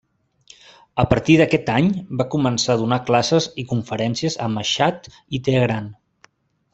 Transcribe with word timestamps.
A 1.03 1.03
partir 1.11 1.35
d'aquest 1.41 1.67
any 1.73 1.91
va 2.21 2.25
començar 2.37 2.73
a 2.77 2.81
donar 2.85 2.99
classes 3.11 3.49
i 3.65 3.69
conferències 3.77 4.39
a 4.47 4.51
Mashhad 4.55 5.11
i 5.39 5.43
Teheran. 5.49 5.93